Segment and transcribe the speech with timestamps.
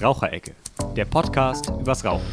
[0.00, 0.54] Raucherecke,
[0.94, 2.24] der Podcast übers Rauchen.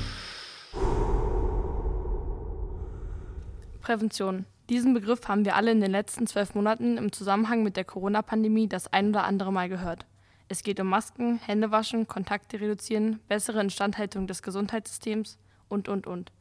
[3.82, 4.46] Prävention.
[4.70, 8.68] Diesen Begriff haben wir alle in den letzten zwölf Monaten im Zusammenhang mit der Corona-Pandemie
[8.68, 10.06] das ein oder andere Mal gehört.
[10.48, 16.32] Es geht um Masken, Händewaschen, Kontakte reduzieren, bessere Instandhaltung des Gesundheitssystems und, und, und.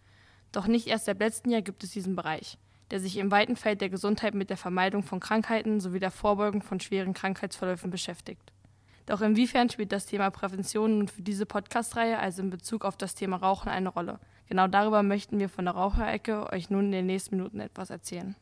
[0.52, 2.59] Doch nicht erst seit letztem Jahr gibt es diesen Bereich,
[2.91, 6.61] der sich im weiten Feld der Gesundheit mit der Vermeidung von Krankheiten sowie der Vorbeugung
[6.61, 8.54] von schweren Krankheitsverläufen beschäftigt.
[9.07, 13.14] Doch inwiefern spielt das Thema Prävention nun für diese Podcast-Reihe, also in Bezug auf das
[13.14, 14.18] Thema Rauchen, eine Rolle?
[14.49, 18.35] Genau darüber möchten wir von der Raucherecke euch nun in den nächsten Minuten etwas erzählen.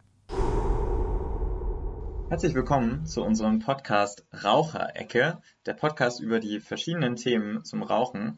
[2.29, 8.37] Herzlich willkommen zu unserem Podcast Raucherecke, der Podcast über die verschiedenen Themen zum Rauchen.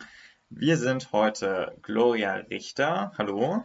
[0.48, 3.12] Wir sind heute Gloria Richter.
[3.18, 3.64] Hallo.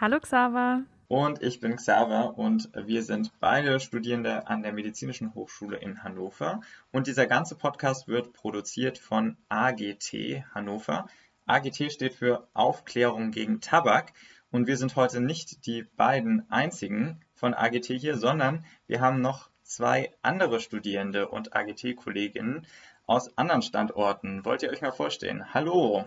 [0.00, 0.84] Hallo Xaver.
[1.08, 6.60] Und ich bin Xaver und wir sind beide Studierende an der Medizinischen Hochschule in Hannover.
[6.92, 11.08] Und dieser ganze Podcast wird produziert von AGT Hannover.
[11.46, 14.12] AGT steht für Aufklärung gegen Tabak.
[14.50, 19.48] Und wir sind heute nicht die beiden einzigen von AGT hier, sondern wir haben noch
[19.62, 22.66] zwei andere Studierende und AGT-Kolleginnen
[23.06, 24.44] aus anderen Standorten.
[24.44, 25.54] Wollt ihr euch mal vorstellen?
[25.54, 26.06] Hallo.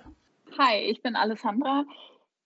[0.60, 1.86] Hi, ich bin Alessandra.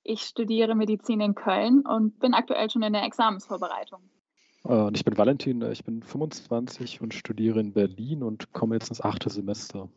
[0.08, 4.02] Ich studiere Medizin in Köln und bin aktuell schon in der Examensvorbereitung.
[4.64, 8.90] Äh, und ich bin Valentin, ich bin 25 und studiere in Berlin und komme jetzt
[8.90, 9.90] ins achte Semester.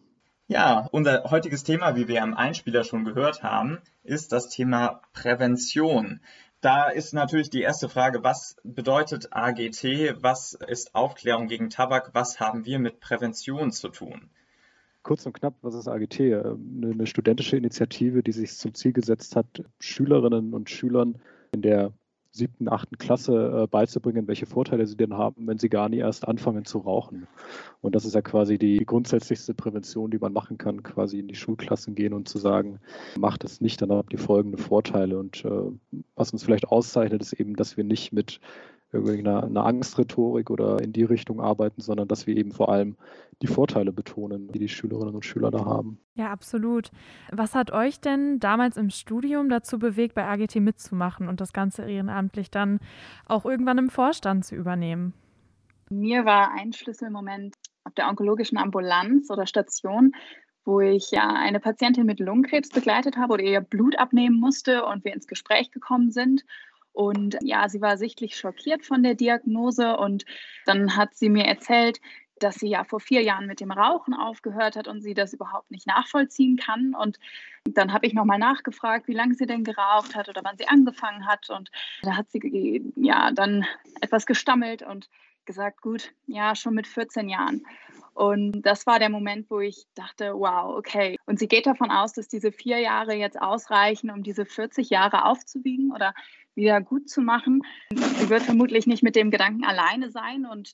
[0.46, 6.22] Ja, unser heutiges Thema, wie wir am Einspieler schon gehört haben, ist das Thema Prävention.
[6.62, 12.40] Da ist natürlich die erste Frage, was bedeutet AGT, was ist Aufklärung gegen Tabak, was
[12.40, 14.30] haben wir mit Prävention zu tun?
[15.08, 16.20] Kurz und knapp, was ist AGT?
[16.20, 19.46] Ähm, eine studentische Initiative, die sich zum Ziel gesetzt hat,
[19.80, 21.16] Schülerinnen und Schülern
[21.50, 21.94] in der
[22.30, 26.28] siebten, achten Klasse äh, beizubringen, welche Vorteile sie denn haben, wenn sie gar nie erst
[26.28, 27.26] anfangen zu rauchen.
[27.80, 31.36] Und das ist ja quasi die grundsätzlichste Prävention, die man machen kann, quasi in die
[31.36, 32.78] Schulklassen gehen und zu sagen,
[33.18, 35.18] macht es nicht, dann habt ihr folgende Vorteile.
[35.18, 35.72] Und äh,
[36.16, 38.40] was uns vielleicht auszeichnet, ist eben, dass wir nicht mit
[38.92, 42.96] irgendeiner Angstrhetorik oder in die Richtung arbeiten, sondern dass wir eben vor allem
[43.42, 46.00] die Vorteile betonen, die die Schülerinnen und Schüler da haben.
[46.14, 46.90] Ja, absolut.
[47.30, 51.82] Was hat euch denn damals im Studium dazu bewegt, bei AGT mitzumachen und das Ganze
[51.82, 52.80] ehrenamtlich dann
[53.26, 55.12] auch irgendwann im Vorstand zu übernehmen?
[55.90, 60.12] Mir war ein Schlüsselmoment auf der onkologischen Ambulanz oder Station,
[60.64, 65.04] wo ich ja eine Patientin mit Lungenkrebs begleitet habe oder ihr Blut abnehmen musste und
[65.04, 66.44] wir ins Gespräch gekommen sind.
[66.98, 70.24] Und ja, sie war sichtlich schockiert von der Diagnose und
[70.66, 72.00] dann hat sie mir erzählt,
[72.40, 75.70] dass sie ja vor vier Jahren mit dem Rauchen aufgehört hat und sie das überhaupt
[75.70, 76.96] nicht nachvollziehen kann.
[76.96, 77.20] Und
[77.68, 81.24] dann habe ich nochmal nachgefragt, wie lange sie denn geraucht hat oder wann sie angefangen
[81.24, 81.48] hat.
[81.50, 81.70] Und
[82.02, 83.64] da hat sie ja dann
[84.00, 85.08] etwas gestammelt und
[85.44, 87.64] gesagt, gut, ja, schon mit 14 Jahren.
[88.18, 91.16] Und das war der Moment, wo ich dachte, wow, okay.
[91.26, 95.24] Und sie geht davon aus, dass diese vier Jahre jetzt ausreichen, um diese 40 Jahre
[95.24, 96.12] aufzuwiegen oder
[96.56, 97.62] wieder gut zu machen.
[97.92, 100.46] Sie wird vermutlich nicht mit dem Gedanken alleine sein.
[100.46, 100.72] Und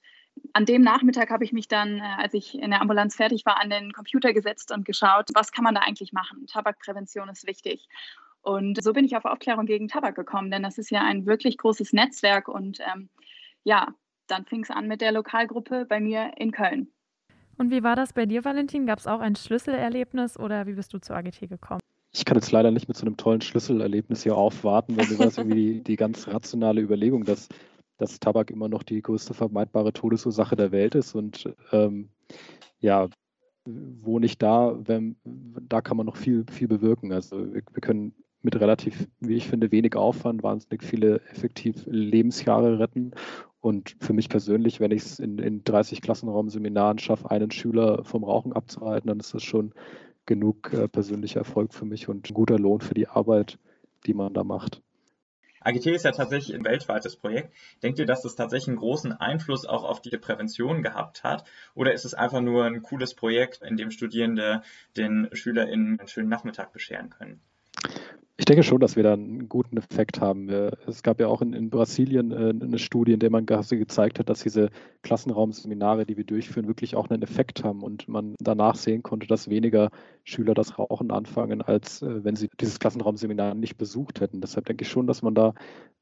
[0.55, 3.61] an dem Nachmittag habe ich mich dann, äh, als ich in der Ambulanz fertig war,
[3.61, 6.47] an den Computer gesetzt und geschaut, was kann man da eigentlich machen?
[6.47, 7.89] Tabakprävention ist wichtig.
[8.41, 11.59] Und so bin ich auf Aufklärung gegen Tabak gekommen, denn das ist ja ein wirklich
[11.59, 12.49] großes Netzwerk.
[12.49, 13.11] Und ähm,
[13.65, 13.89] ja,
[14.29, 16.94] dann fing es an mit der Lokalgruppe bei mir in Köln.
[17.57, 18.87] Und wie war das bei dir, Valentin?
[18.87, 21.81] Gab es auch ein Schlüsselerlebnis oder wie bist du zur AGT gekommen?
[22.13, 25.27] Ich kann jetzt leider nicht mit so einem tollen Schlüsselerlebnis hier aufwarten, weil mir war
[25.27, 27.49] irgendwie die, die ganz rationale Überlegung, dass,
[27.97, 31.15] dass Tabak immer noch die größte vermeidbare Todesursache der Welt ist.
[31.15, 32.11] Und ähm,
[32.81, 33.09] ja,
[33.67, 37.13] wo nicht da, wenn, da kann man noch viel, viel bewirken.
[37.13, 38.15] Also wir, wir können
[38.45, 43.13] mit relativ, wie ich finde, wenig Aufwand wahnsinnig viele effektiv Lebensjahre retten.
[43.61, 48.23] Und für mich persönlich, wenn ich es in, in 30 Klassenraumseminaren schaffe, einen Schüler vom
[48.23, 49.73] Rauchen abzuhalten, dann ist das schon
[50.27, 53.59] genug äh, persönlicher Erfolg für mich und ein guter Lohn für die Arbeit,
[54.07, 54.83] die man da macht.
[55.61, 57.55] AGT ist ja tatsächlich ein weltweites Projekt.
[57.83, 61.45] Denkt ihr, dass das tatsächlich einen großen Einfluss auch auf die Prävention gehabt hat?
[61.75, 64.61] Oder ist es einfach nur ein cooles Projekt, in dem Studierende
[64.95, 67.41] den SchülerInnen einen schönen Nachmittag bescheren können?
[68.37, 70.49] Ich denke schon, dass wir da einen guten Effekt haben.
[70.49, 74.29] Es gab ja auch in, in Brasilien äh, eine Studie, in der man gezeigt hat,
[74.29, 74.71] dass diese
[75.03, 79.49] Klassenraumseminare, die wir durchführen, wirklich auch einen Effekt haben und man danach sehen konnte, dass
[79.49, 79.91] weniger
[80.25, 84.41] Schüler das Rauchen anfangen, als äh, wenn sie dieses Klassenraumseminar nicht besucht hätten.
[84.41, 85.55] Deshalb denke ich schon, dass man da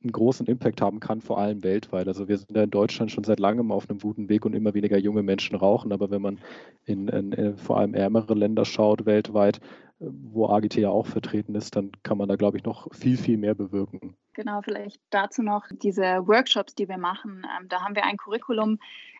[0.03, 2.09] einen großen Impact haben kann, vor allem weltweit.
[2.09, 4.73] Also wir sind ja in Deutschland schon seit langem auf einem guten Weg und immer
[4.73, 5.93] weniger junge Menschen rauchen.
[5.93, 6.39] Aber wenn man
[6.87, 9.61] in, in, in vor allem ärmere Länder schaut weltweit,
[10.11, 13.37] wo AGT ja auch vertreten ist, dann kann man da, glaube ich, noch viel, viel
[13.39, 14.17] mehr bewirken.
[14.35, 17.47] Genau, vielleicht dazu noch diese Workshops, die wir machen.
[17.59, 18.79] Ähm, da haben wir ein Curriculum,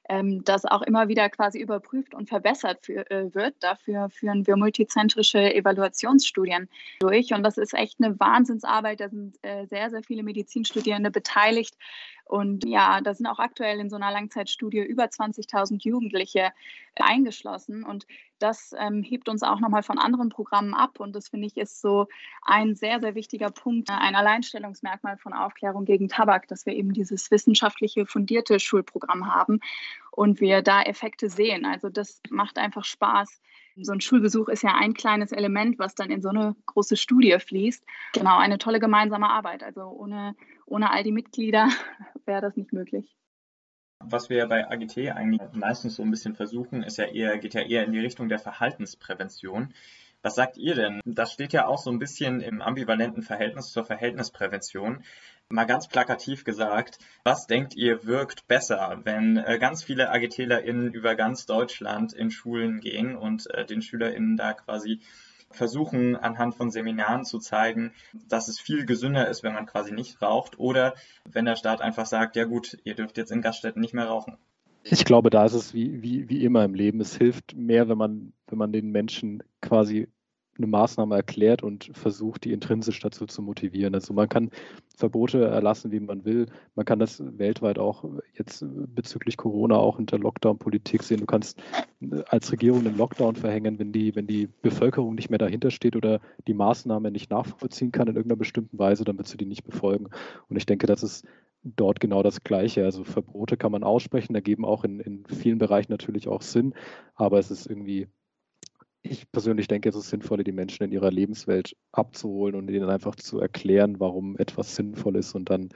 [0.09, 3.55] ähm, das auch immer wieder quasi überprüft und verbessert für, äh, wird.
[3.61, 6.69] Dafür führen wir multizentrische Evaluationsstudien
[7.01, 7.35] durch.
[7.35, 9.01] Und das ist echt eine Wahnsinnsarbeit.
[9.01, 11.77] Da sind äh, sehr, sehr viele Medizinstudierende beteiligt.
[12.25, 16.53] Und ja, da sind auch aktuell in so einer Langzeitstudie über 20.000 Jugendliche
[16.95, 17.85] äh, eingeschlossen.
[17.85, 18.07] Und
[18.43, 20.99] das ähm, hebt uns auch nochmal von anderen Programmen ab.
[20.99, 22.09] Und das finde ich ist so
[22.43, 26.93] ein sehr, sehr wichtiger Punkt, äh, ein Alleinstellungsmerkmal von Aufklärung gegen Tabak, dass wir eben
[26.93, 29.61] dieses wissenschaftliche fundierte Schulprogramm haben
[30.11, 31.65] und wir da Effekte sehen.
[31.65, 33.41] Also das macht einfach Spaß.
[33.77, 37.39] So ein Schulbesuch ist ja ein kleines Element, was dann in so eine große Studie
[37.39, 37.85] fließt.
[38.13, 39.63] Genau, eine tolle gemeinsame Arbeit.
[39.63, 40.35] Also ohne,
[40.67, 41.69] ohne all die Mitglieder
[42.27, 43.17] wäre das nicht möglich.
[44.05, 47.63] Was wir bei AGT eigentlich meistens so ein bisschen versuchen, ist ja eher, geht ja
[47.63, 49.73] eher in die Richtung der Verhaltensprävention.
[50.23, 51.01] Was sagt ihr denn?
[51.05, 55.03] Das steht ja auch so ein bisschen im ambivalenten Verhältnis zur Verhältnisprävention.
[55.49, 61.17] Mal ganz plakativ gesagt, was denkt ihr wirkt besser, wenn äh, ganz viele AGTlerInnen über
[61.17, 65.01] ganz Deutschland in Schulen gehen und äh, den SchülerInnen da quasi
[65.57, 67.93] versuchen, anhand von Seminaren zu zeigen,
[68.29, 70.95] dass es viel gesünder ist, wenn man quasi nicht raucht oder
[71.31, 74.37] wenn der Staat einfach sagt, ja gut, ihr dürft jetzt in Gaststätten nicht mehr rauchen.
[74.85, 77.01] Ich glaube, da ist es wie, wie, wie immer im Leben.
[77.01, 80.09] Es hilft mehr, wenn man, wenn man den Menschen quasi
[80.59, 83.95] eine Maßnahme erklärt und versucht, die intrinsisch dazu zu motivieren.
[83.95, 84.51] Also man kann
[84.97, 86.47] Verbote erlassen, wie man will.
[86.75, 88.05] Man kann das weltweit auch
[88.35, 88.65] jetzt
[88.95, 91.21] bezüglich Corona auch in der Lockdown-Politik sehen.
[91.21, 91.63] Du kannst
[92.27, 96.21] als Regierung einen Lockdown verhängen, wenn die, wenn die Bevölkerung nicht mehr dahinter steht oder
[96.47, 100.09] die Maßnahme nicht nachvollziehen kann in irgendeiner bestimmten Weise, dann wird du die nicht befolgen.
[100.49, 101.27] Und ich denke, das ist
[101.65, 102.85] dort genau das Gleiche.
[102.85, 106.75] Also Verbote kann man aussprechen, ergeben auch in, in vielen Bereichen natürlich auch Sinn,
[107.15, 108.09] aber es ist irgendwie,
[109.03, 113.17] ich persönlich denke, es ist sinnvoller, die Menschen in ihrer Lebenswelt abzuholen und ihnen einfach
[113.17, 115.71] zu erklären, warum etwas sinnvoll ist und dann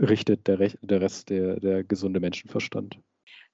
[0.00, 2.98] richtet der, Rech der Rest der, der gesunde Menschenverstand.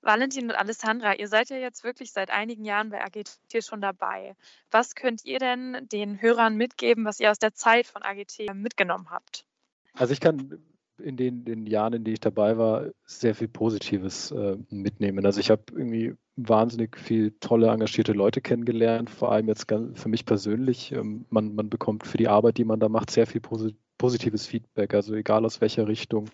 [0.01, 4.37] Valentin und Alessandra, ihr seid ja jetzt wirklich seit einigen Jahren bei AGT schon dabei.
[4.71, 9.11] Was könnt ihr denn den Hörern mitgeben, was ihr aus der Zeit von AGT mitgenommen
[9.11, 9.45] habt?
[9.95, 10.63] Also ich kann
[10.99, 15.27] in den, den Jahren, in denen ich dabei war, sehr viel Positives äh, mitnehmen.
[15.27, 20.25] Also ich habe irgendwie wahnsinnig viel tolle, engagierte Leute kennengelernt, vor allem jetzt für mich
[20.25, 20.93] persönlich.
[20.93, 24.47] Ähm, man, man bekommt für die Arbeit, die man da macht, sehr viel posi positives
[24.47, 26.31] Feedback, also egal aus welcher Richtung.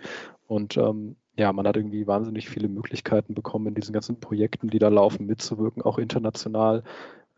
[0.46, 4.78] Und ähm, ja, man hat irgendwie wahnsinnig viele Möglichkeiten bekommen, in diesen ganzen Projekten, die
[4.78, 6.82] da laufen, mitzuwirken, auch international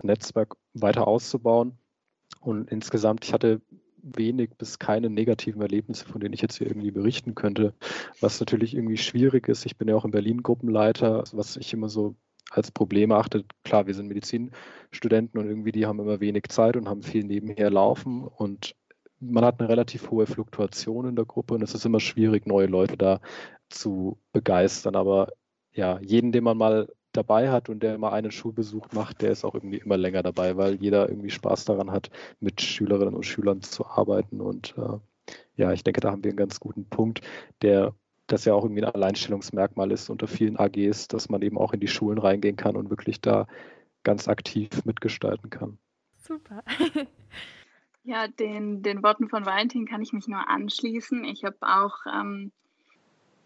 [0.03, 1.79] Netzwerk weiter auszubauen.
[2.41, 3.61] Und insgesamt, ich hatte
[4.03, 7.75] wenig bis keine negativen Erlebnisse, von denen ich jetzt hier irgendwie berichten könnte.
[8.21, 9.65] Was natürlich irgendwie schwierig ist.
[9.65, 12.17] Ich bin ja auch in Berlin Gruppenleiter, was ich immer so
[12.51, 13.45] als Problem achte.
[13.65, 17.71] Klar, wir sind Medizinstudenten und irgendwie die haben immer wenig Zeit und haben viel nebenher
[17.71, 18.75] laufen und
[19.21, 22.67] man hat eine relativ hohe Fluktuation in der Gruppe und es ist immer schwierig, neue
[22.67, 23.21] Leute da
[23.69, 24.95] zu begeistern.
[24.95, 25.33] Aber
[25.73, 29.45] ja, jeden, den man mal dabei hat und der mal einen Schulbesuch macht, der ist
[29.45, 32.11] auch irgendwie immer länger dabei, weil jeder irgendwie Spaß daran hat,
[32.41, 34.41] mit Schülerinnen und Schülern zu arbeiten.
[34.41, 34.99] Und äh,
[35.57, 37.23] ja, ich denke, da haben wir einen ganz guten Punkt,
[37.63, 37.95] der
[38.27, 41.81] das ja auch irgendwie ein Alleinstellungsmerkmal ist unter vielen AGs, dass man eben auch in
[41.81, 43.47] die Schulen reingehen kann und wirklich da
[44.03, 45.79] ganz aktiv mitgestalten kann.
[46.17, 46.63] Super.
[48.05, 51.25] ja, den, den Worten von Valentin kann ich mich nur anschließen.
[51.25, 52.53] Ich habe auch ähm,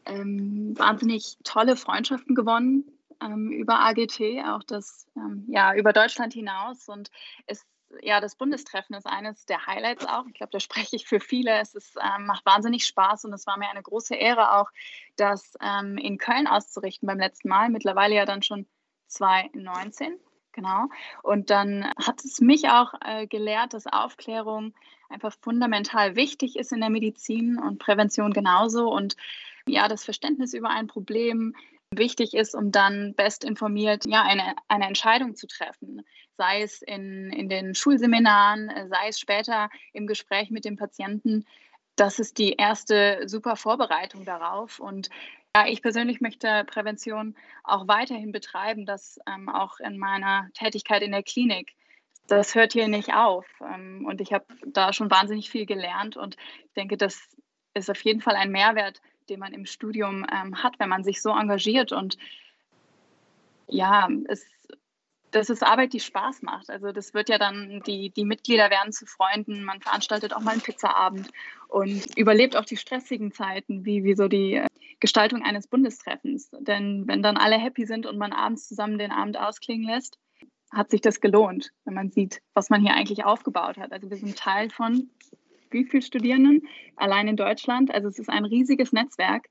[0.07, 2.85] ähm, wahnsinnig tolle Freundschaften gewonnen
[3.23, 7.11] ähm, über AGT, auch das ähm, ja über Deutschland hinaus und
[7.47, 7.67] ist
[8.03, 10.27] ja, das Bundestreffen ist eines der Highlights auch.
[10.27, 11.59] Ich glaube, da spreche ich für viele.
[11.61, 14.71] Es ist, ähm, macht wahnsinnig Spaß und es war mir eine große Ehre auch,
[15.17, 17.69] das ähm, in Köln auszurichten beim letzten Mal.
[17.69, 18.67] Mittlerweile ja dann schon
[19.09, 20.19] 2019.
[20.53, 20.87] Genau.
[21.23, 24.75] Und dann hat es mich auch äh, gelehrt, dass Aufklärung
[25.09, 28.91] einfach fundamental wichtig ist in der Medizin und Prävention genauso.
[28.93, 29.17] Und
[29.67, 31.55] ja, das Verständnis über ein Problem
[31.95, 36.03] wichtig ist, um dann best informiert ja, eine, eine Entscheidung zu treffen.
[36.37, 41.45] Sei es in, in den Schulseminaren, sei es später im Gespräch mit dem Patienten.
[41.97, 44.79] Das ist die erste super Vorbereitung darauf.
[44.79, 45.11] Und
[45.55, 51.11] ja, ich persönlich möchte Prävention auch weiterhin betreiben, das ähm, auch in meiner Tätigkeit in
[51.11, 51.75] der Klinik.
[52.29, 53.47] Das hört hier nicht auf.
[53.61, 57.37] Ähm, und ich habe da schon wahnsinnig viel gelernt und ich denke, das
[57.75, 59.01] ist auf jeden Fall ein Mehrwert,
[59.31, 61.93] den man im Studium ähm, hat, wenn man sich so engagiert.
[61.93, 62.19] Und
[63.69, 64.47] ja, es,
[65.31, 66.71] das ist Arbeit, die Spaß macht.
[66.71, 70.53] Also das wird ja dann, die, die Mitglieder werden zu Freunden, man veranstaltet auch mal
[70.53, 71.31] einen Pizzaabend
[71.69, 74.67] und überlebt auch die stressigen Zeiten, wie, wie so die äh,
[74.99, 76.51] Gestaltung eines Bundestreffens.
[76.61, 80.19] Denn wenn dann alle happy sind und man abends zusammen den Abend ausklingen lässt,
[80.73, 83.93] hat sich das gelohnt, wenn man sieht, was man hier eigentlich aufgebaut hat.
[83.93, 85.11] Also wir sind Teil von
[85.71, 87.93] wie viele Studierenden allein in Deutschland.
[87.93, 89.47] Also es ist ein riesiges Netzwerk.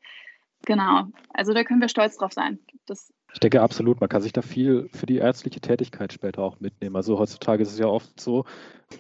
[0.66, 2.60] Genau, also da können wir stolz drauf sein.
[2.86, 6.60] Das ich denke absolut, man kann sich da viel für die ärztliche Tätigkeit später auch
[6.60, 6.96] mitnehmen.
[6.96, 8.46] Also heutzutage ist es ja oft so,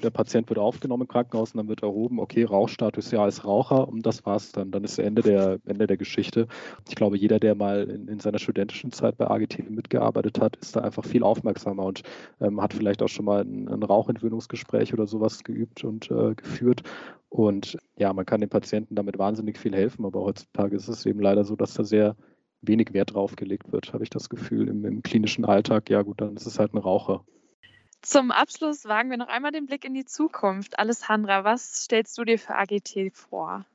[0.03, 3.87] der Patient wird aufgenommen im Krankenhaus und dann wird erhoben, okay, Rauchstatus ja als Raucher
[3.87, 4.69] und das war's dann.
[4.69, 6.47] Dann ist Ende der, Ende der Geschichte.
[6.87, 10.75] Ich glaube, jeder, der mal in, in seiner studentischen Zeit bei AGT mitgearbeitet hat, ist
[10.75, 12.03] da einfach viel aufmerksamer und
[12.39, 16.83] ähm, hat vielleicht auch schon mal ein, ein Rauchentwöhnungsgespräch oder sowas geübt und äh, geführt.
[17.29, 21.19] Und ja, man kann den Patienten damit wahnsinnig viel helfen, aber heutzutage ist es eben
[21.19, 22.15] leider so, dass da sehr
[22.61, 25.89] wenig Wert drauf gelegt wird, habe ich das Gefühl, im, im klinischen Alltag.
[25.89, 27.23] Ja gut, dann ist es halt ein Raucher.
[28.01, 30.79] Zum Abschluss wagen wir noch einmal den Blick in die Zukunft.
[30.79, 33.65] Alessandra, was stellst du dir für AGT vor?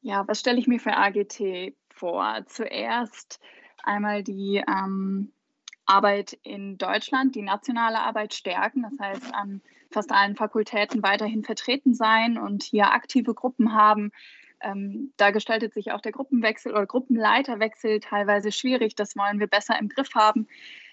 [0.00, 2.44] Ja, was stelle ich mir für AGT vor?
[2.46, 3.40] Zuerst
[3.82, 5.32] einmal die ähm,
[5.84, 11.94] Arbeit in Deutschland, die nationale Arbeit stärken, das heißt an fast allen Fakultäten weiterhin vertreten
[11.94, 14.12] sein und hier aktive Gruppen haben,
[14.60, 18.94] ähm, da gestaltet sich auch der Gruppenwechsel oder Gruppenleiterwechsel teilweise schwierig.
[18.94, 20.46] Das wollen wir besser im Griff haben,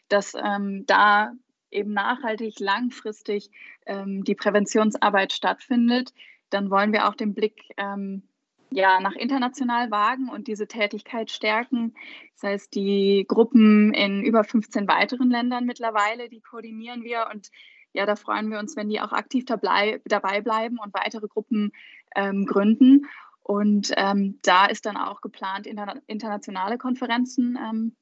[0.10, 1.34] dass ähm, da
[1.72, 3.50] eben nachhaltig, langfristig
[3.86, 6.14] ähm, die Präventionsarbeit stattfindet.
[6.50, 8.24] Dann wollen wir auch den Blick ähm,
[8.70, 11.96] ja, nach international wagen und diese Tätigkeit stärken.
[12.36, 17.50] Das heißt, die Gruppen in über 15 weiteren Ländern mittlerweile, die koordinieren wir und
[17.94, 21.72] ja, da freuen wir uns, wenn die auch aktiv dabei, bleiben und weitere Gruppen
[22.16, 23.06] ähm, gründen.
[23.44, 27.96] Und ähm, da ist dann auch geplant, interna internationale Konferenzen ähm,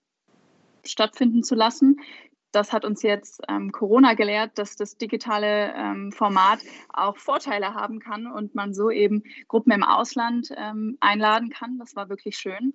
[0.86, 1.98] stattfinden zu lassen.
[2.52, 8.00] Das hat uns jetzt ähm, Corona gelehrt, dass das digitale ähm, Format auch Vorteile haben
[8.00, 11.80] kann und man so eben Gruppen im Ausland ähm, einladen kann.
[11.80, 12.74] Das war wirklich schön.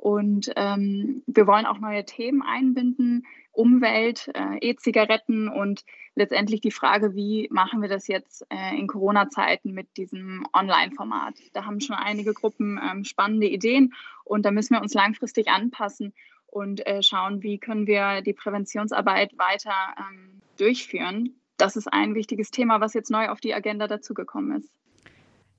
[0.00, 7.14] Und ähm, wir wollen auch neue Themen einbinden, Umwelt, äh, E-Zigaretten und letztendlich die Frage,
[7.14, 11.34] wie machen wir das jetzt äh, in Corona-Zeiten mit diesem Online-Format.
[11.52, 13.92] Da haben schon einige Gruppen ähm, spannende Ideen
[14.24, 16.14] und da müssen wir uns langfristig anpassen
[16.46, 21.34] und äh, schauen, wie können wir die Präventionsarbeit weiter ähm, durchführen.
[21.58, 24.72] Das ist ein wichtiges Thema, was jetzt neu auf die Agenda dazugekommen ist.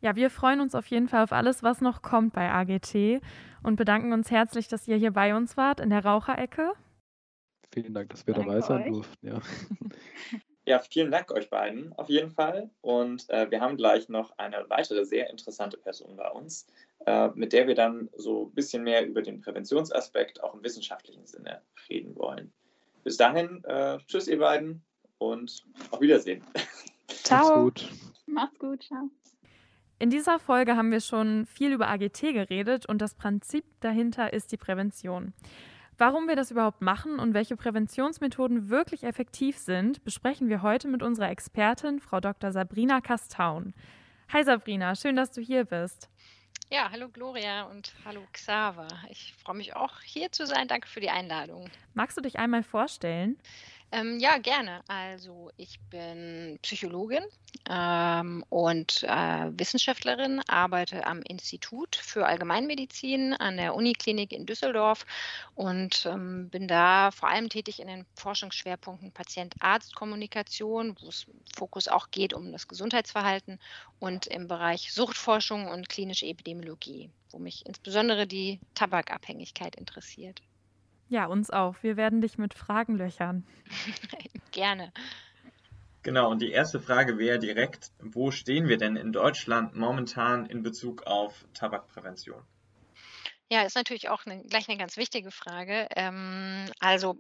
[0.02, 3.22] Ja, wir freuen uns auf jeden Fall auf alles, was noch kommt bei AGT
[3.64, 6.74] und bedanken uns herzlich, dass ihr hier bei uns wart in der Raucherecke.
[7.72, 8.88] Vielen Dank, dass wir Danke dabei sein euch.
[8.88, 9.28] durften.
[9.28, 9.40] Ja.
[10.66, 12.72] ja, vielen Dank euch beiden auf jeden Fall.
[12.82, 16.66] Und äh, wir haben gleich noch eine weitere sehr interessante Person bei uns,
[17.06, 21.28] äh, mit der wir dann so ein bisschen mehr über den Präventionsaspekt auch im wissenschaftlichen
[21.28, 22.52] Sinne reden wollen.
[23.04, 24.84] Bis dahin, äh, tschüss ihr beiden
[25.20, 26.44] und auf Wiedersehen.
[27.08, 27.66] Ciao.
[27.66, 27.92] Macht's gut.
[28.26, 29.10] Macht's gut, ciao.
[30.02, 34.52] In dieser Folge haben wir schon viel über AGT geredet und das Prinzip dahinter ist
[34.52, 35.32] die Prävention.
[36.00, 41.04] Warum wir das überhaupt machen und welche Präventionsmethoden wirklich effektiv sind, besprechen wir heute mit
[41.04, 42.52] unserer Expertin, Frau Dr.
[42.52, 43.76] Sabrina Kastaun.
[44.34, 46.10] Hi Sabrina, schön, dass du hier bist.
[46.72, 48.88] Ja, hallo Gloria und hallo Xaver.
[49.12, 50.68] Ich freue mich auch hier zu sein.
[50.68, 51.70] Danke für die Einladung.
[51.94, 53.38] Magst du dich einmal vorstellen?
[53.94, 54.82] Ähm, ja, gerne.
[54.88, 57.24] Also ich bin Psychologin
[57.70, 65.06] ähm, und äh, Wissenschaftlerin, arbeite am Institut für Allgemeinmedizin an der Uniklinik in Düsseldorf
[65.56, 72.12] und ähm, bin da vor allem tätig in den Forschungsschwerpunkten Patient-Arzt-Kommunikation, wo es Fokus auch
[72.12, 73.60] geht um das Gesundheitsverhalten
[74.00, 80.42] und im Bereich Suchtforschung und klinische Epidemiologie, wo mich insbesondere die Tabakabhängigkeit interessiert.
[81.12, 81.76] Ja, uns auch.
[81.82, 83.44] Wir werden dich mit Fragen löchern.
[84.52, 84.94] Gerne.
[86.04, 90.64] Genau, und die erste Frage wäre direkt, wo stehen wir denn in Deutschland momentan in
[90.64, 92.42] Bezug auf Tabakprävention?
[93.50, 95.90] Ja, ist natürlich auch eine, gleich eine ganz wichtige Frage.
[95.98, 97.18] Ähm, also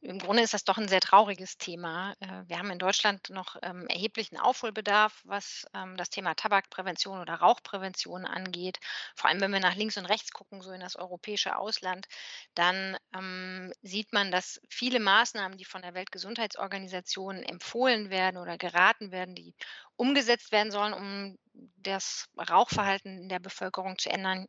[0.00, 2.14] im Grunde ist das doch ein sehr trauriges Thema.
[2.20, 7.34] Äh, wir haben in Deutschland noch ähm, erheblichen Aufholbedarf, was ähm, das Thema Tabakprävention oder
[7.34, 8.78] Rauchprävention angeht.
[9.14, 12.06] Vor allem, wenn wir nach links und rechts gucken, so in das europäische Ausland,
[12.54, 19.12] dann ähm, sieht man, dass viele Maßnahmen, die von der Weltgesundheitsorganisation empfohlen werden oder geraten
[19.12, 19.54] werden, die
[19.96, 21.38] umgesetzt werden sollen, um
[21.76, 24.46] das Rauchverhalten der Bevölkerung zu ändern,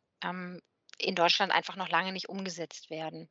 [0.98, 3.28] in Deutschland einfach noch lange nicht umgesetzt werden.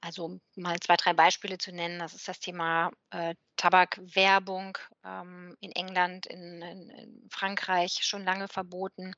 [0.00, 5.56] Also um mal zwei, drei Beispiele zu nennen, das ist das Thema äh, Tabakwerbung ähm,
[5.60, 9.14] in England, in, in, in, Frankreich schon lange verboten,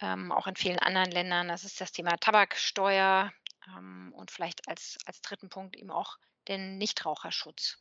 [0.00, 1.48] ähm, auch in vielen anderen Ländern.
[1.48, 3.32] Das ist das Thema Tabaksteuer
[3.76, 7.78] ähm, und vielleicht als, als dritten Punkt eben auch den Nichtraucherschutz.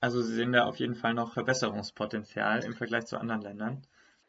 [0.00, 3.86] Also Sie sehen da auf jeden Fall noch Verbesserungspotenzial im Vergleich zu anderen Ländern.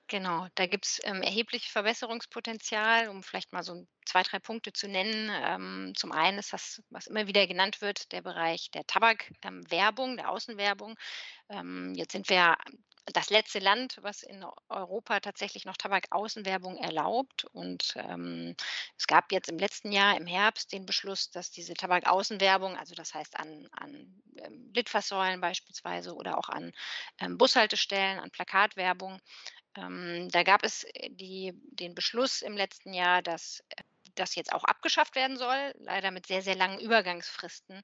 [0.08, 4.88] Genau, da gibt es ähm, erheblich Verbesserungspotenzial, um vielleicht mal so zwei, drei Punkte zu
[4.88, 5.32] nennen.
[5.34, 10.18] Ähm, zum einen ist das, was immer wieder genannt wird, der Bereich der Tabakwerbung, ähm,
[10.18, 10.96] der Außenwerbung.
[11.50, 12.56] Ähm, jetzt sind wir
[13.14, 17.46] das letzte Land, was in Europa tatsächlich noch Tabakaußenwerbung erlaubt.
[17.46, 18.56] Und ähm,
[18.98, 23.14] es gab jetzt im letzten Jahr im Herbst den Beschluss, dass diese Tabakaußenwerbung, also das
[23.16, 26.72] heißt an, an ähm, Litfaßsäulen beispielsweise oder auch an
[27.20, 29.20] ähm, Bushaltestellen, an Plakatwerbung,
[29.78, 33.84] ähm, da gab es äh, die, den Beschluss im letzten Jahr, dass äh,
[34.16, 37.84] das jetzt auch abgeschafft werden soll, leider mit sehr, sehr langen Übergangsfristen.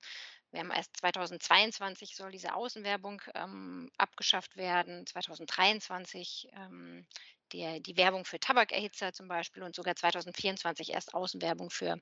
[0.52, 7.06] Wir haben erst 2022 soll diese Außenwerbung ähm, abgeschafft werden, 2023 ähm,
[7.54, 11.98] der, die Werbung für Tabakerhitzer zum Beispiel und sogar 2024 erst Außenwerbung für,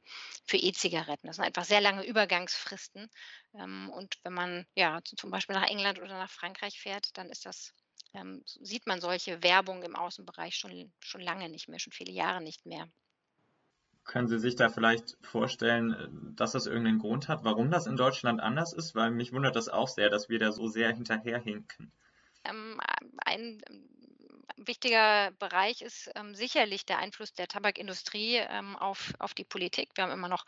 [0.45, 1.27] für E-Zigaretten.
[1.27, 3.09] Das sind einfach sehr lange Übergangsfristen.
[3.55, 7.45] Ähm, und wenn man ja zum Beispiel nach England oder nach Frankreich fährt, dann ist
[7.45, 7.73] das
[8.13, 12.41] ähm, sieht man solche Werbung im Außenbereich schon, schon lange nicht mehr, schon viele Jahre
[12.41, 12.87] nicht mehr.
[14.03, 17.95] Können Sie sich da vielleicht vorstellen, äh, dass das irgendeinen Grund hat, warum das in
[17.95, 18.95] Deutschland anders ist?
[18.95, 21.91] Weil mich wundert das auch sehr, dass wir da so sehr hinterherhinken.
[22.43, 22.79] Ähm,
[23.25, 23.61] ein
[24.65, 29.89] wichtiger Bereich ist ähm, sicherlich der Einfluss der Tabakindustrie ähm, auf, auf die Politik.
[29.95, 30.45] Wir haben immer noch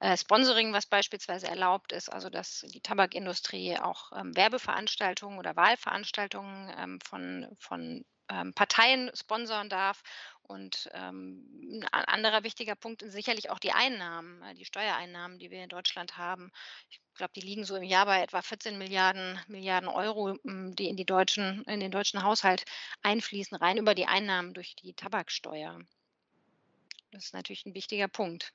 [0.00, 6.72] äh, Sponsoring, was beispielsweise erlaubt ist, also dass die Tabakindustrie auch ähm, Werbeveranstaltungen oder Wahlveranstaltungen
[6.78, 10.02] ähm, von, von ähm, Parteien sponsern darf.
[10.46, 15.50] Und ähm, ein anderer wichtiger Punkt sind sicherlich auch die Einnahmen, äh, die Steuereinnahmen, die
[15.50, 16.52] wir in Deutschland haben.
[16.90, 20.88] Ich glaube, die liegen so im Jahr bei etwa 14 Milliarden, Milliarden Euro, hm, die
[20.88, 22.64] in, die deutschen, in den deutschen Haushalt
[23.02, 25.80] einfließen, rein über die Einnahmen durch die Tabaksteuer.
[27.10, 28.52] Das ist natürlich ein wichtiger Punkt.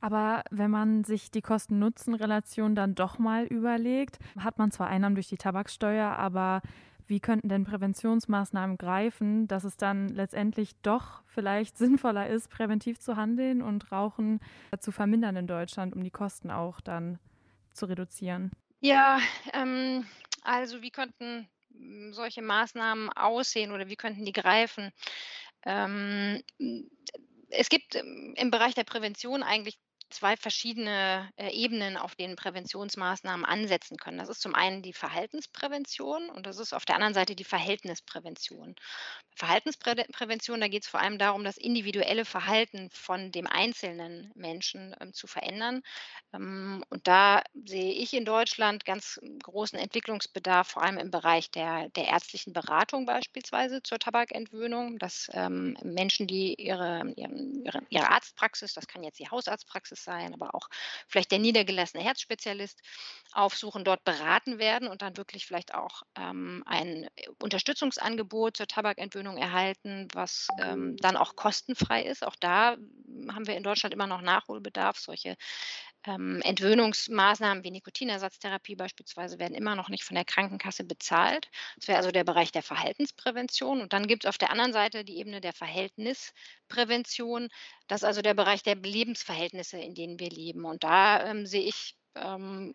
[0.00, 5.28] Aber wenn man sich die Kosten-Nutzen-Relation dann doch mal überlegt, hat man zwar Einnahmen durch
[5.28, 6.60] die Tabaksteuer, aber
[7.06, 13.16] wie könnten denn Präventionsmaßnahmen greifen, dass es dann letztendlich doch vielleicht sinnvoller ist, präventiv zu
[13.16, 14.40] handeln und Rauchen
[14.80, 17.18] zu vermindern in Deutschland, um die Kosten auch dann
[17.72, 18.52] zu reduzieren?
[18.80, 19.18] Ja,
[19.52, 20.06] ähm,
[20.42, 21.48] also wie könnten
[22.10, 24.92] solche Maßnahmen aussehen oder wie könnten die greifen?
[25.64, 26.42] Ähm,
[27.48, 29.78] es gibt im Bereich der Prävention eigentlich
[30.14, 34.18] zwei verschiedene äh, Ebenen, auf denen Präventionsmaßnahmen ansetzen können.
[34.18, 38.76] Das ist zum einen die Verhaltensprävention und das ist auf der anderen Seite die Verhältnisprävention.
[39.36, 45.12] Verhaltensprävention, da geht es vor allem darum, das individuelle Verhalten von dem einzelnen Menschen ähm,
[45.12, 45.82] zu verändern.
[46.32, 51.88] Ähm, und da sehe ich in Deutschland ganz großen Entwicklungsbedarf, vor allem im Bereich der,
[51.90, 58.86] der ärztlichen Beratung beispielsweise zur Tabakentwöhnung, dass ähm, Menschen, die ihre, ihre, ihre Arztpraxis, das
[58.86, 60.68] kann jetzt die Hausarztpraxis sein, aber auch
[61.08, 62.80] vielleicht der niedergelassene Herzspezialist
[63.32, 67.08] aufsuchen, dort beraten werden und dann wirklich vielleicht auch ähm, ein
[67.42, 72.24] Unterstützungsangebot zur Tabakentwöhnung erhalten, was ähm, dann auch kostenfrei ist.
[72.24, 72.76] Auch da
[73.28, 74.98] haben wir in Deutschland immer noch Nachholbedarf.
[74.98, 75.36] Solche
[76.06, 81.48] ähm, Entwöhnungsmaßnahmen wie Nikotinersatztherapie beispielsweise werden immer noch nicht von der Krankenkasse bezahlt.
[81.76, 83.80] Das wäre also der Bereich der Verhaltensprävention.
[83.80, 87.48] Und dann gibt es auf der anderen Seite die Ebene der Verhältnisprävention.
[87.88, 90.64] Das ist also der Bereich der Lebensverhältnisse, in denen wir leben.
[90.64, 92.74] Und da ähm, sehe ich ähm,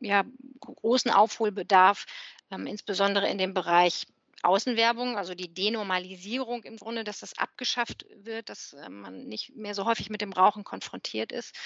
[0.00, 0.24] ja,
[0.60, 2.06] großen Aufholbedarf,
[2.50, 4.06] ähm, insbesondere in dem Bereich
[4.44, 9.74] Außenwerbung, also die Denormalisierung im Grunde, dass das abgeschafft wird, dass äh, man nicht mehr
[9.74, 11.56] so häufig mit dem Rauchen konfrontiert ist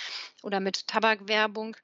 [0.43, 1.77] oder mit Tabakwerbung.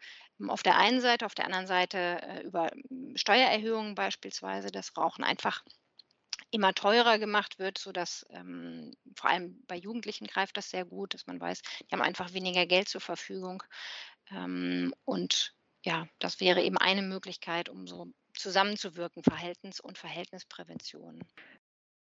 [0.49, 2.71] Auf der einen Seite, auf der anderen Seite äh, über
[3.15, 5.65] Steuererhöhungen beispielsweise, das Rauchen einfach
[6.51, 11.27] immer teurer gemacht wird, sodass ähm, vor allem bei Jugendlichen greift das sehr gut, dass
[11.27, 13.63] man weiß, die haben einfach weniger Geld zur Verfügung.
[14.31, 15.55] Ähm, und
[15.85, 21.21] ja, das wäre eben eine Möglichkeit, um so zusammenzuwirken, Verhaltens- und Verhältnisprävention.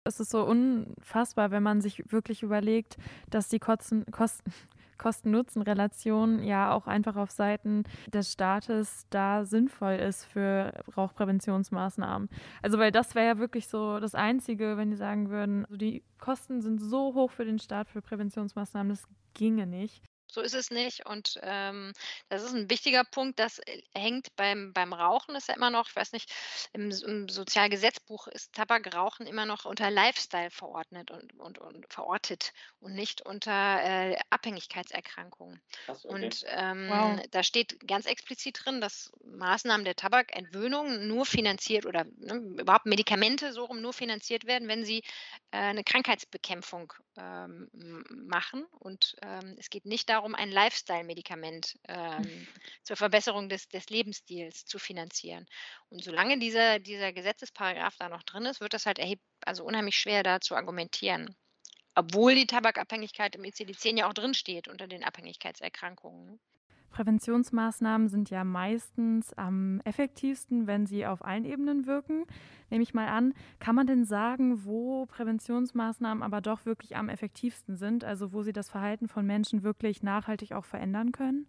[0.05, 2.97] Es ist so unfassbar, wenn man sich wirklich überlegt,
[3.29, 4.53] dass die Kosten, Kosten,
[4.99, 12.29] Kosten-Nutzen-Relation ja auch einfach auf Seiten des Staates da sinnvoll ist für Rauchpräventionsmaßnahmen.
[12.62, 16.03] Also weil das wäre ja wirklich so das Einzige, wenn die sagen würden, also die
[16.19, 20.05] Kosten sind so hoch für den Staat für Präventionsmaßnahmen, das ginge nicht.
[20.31, 21.07] So ist es nicht.
[21.07, 21.93] Und ähm,
[22.29, 23.38] das ist ein wichtiger Punkt.
[23.38, 26.31] Das äh, hängt beim, beim Rauchen, ist ja immer noch, ich weiß nicht,
[26.73, 32.95] im, im Sozialgesetzbuch ist Tabakrauchen immer noch unter Lifestyle verordnet und, und, und verortet und
[32.95, 35.61] nicht unter äh, Abhängigkeitserkrankungen.
[35.87, 36.14] Krass, okay.
[36.14, 37.21] Und ähm, wow.
[37.31, 43.53] da steht ganz explizit drin, dass Maßnahmen der Tabakentwöhnung nur finanziert oder ne, überhaupt Medikamente
[43.53, 44.99] so rum nur finanziert werden, wenn sie
[45.51, 47.69] äh, eine Krankheitsbekämpfung ähm,
[48.11, 48.67] machen.
[48.79, 52.46] Und ähm, es geht nicht darum, ein Lifestyle-Medikament ähm,
[52.83, 55.46] zur Verbesserung des, des Lebensstils zu finanzieren.
[55.90, 59.96] Und solange dieser, dieser Gesetzesparagraf da noch drin ist, wird das halt erheb also unheimlich
[59.96, 61.35] schwer da zu argumentieren.
[61.94, 66.38] Obwohl die Tabakabhängigkeit im ICD-10 ja auch drinsteht unter den Abhängigkeitserkrankungen.
[66.90, 72.24] Präventionsmaßnahmen sind ja meistens am effektivsten, wenn sie auf allen Ebenen wirken.
[72.70, 77.77] Nehme ich mal an, kann man denn sagen, wo Präventionsmaßnahmen aber doch wirklich am effektivsten
[77.77, 81.46] sind, also wo sie das Verhalten von Menschen wirklich nachhaltig auch verändern können?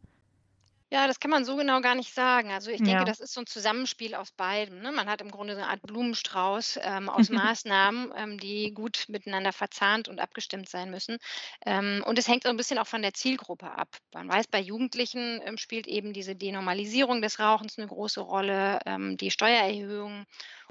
[0.92, 2.50] Ja, das kann man so genau gar nicht sagen.
[2.52, 3.06] Also ich denke, Ja.
[3.06, 4.92] das ist so ein Zusammenspiel aus beidem, ne?
[4.92, 9.54] Man hat im Grunde so eine Art Blumenstrauß, ähm, aus Maßnahmen, ähm, die gut miteinander
[9.54, 11.18] verzahnt und abgestimmt sein müssen.
[11.64, 13.98] Ähm, und es hängt so ein bisschen auch von der Zielgruppe ab.
[14.14, 19.16] Man weiß, bei Jugendlichen, ähm, spielt eben diese Denormalisierung des Rauchens eine große Rolle, ähm,
[19.16, 20.26] die Steuererhöhung.